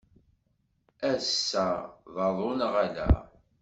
Ass-a 1.11 1.67
d 2.13 2.15
aḍu 2.27 2.49
neɣ 2.57 2.73
ala? 2.85 3.09